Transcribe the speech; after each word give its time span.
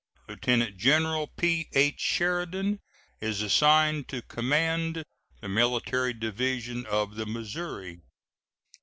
Lieutenant 0.27 0.77
General 0.77 1.27
P.H. 1.27 1.99
Sheridan 1.99 2.79
is 3.19 3.43
assigned 3.43 4.07
to 4.07 4.23
command 4.23 5.03
the 5.41 5.47
Military 5.47 6.13
Division 6.13 6.87
of 6.87 7.13
the 7.17 7.27
Missouri. 7.27 7.99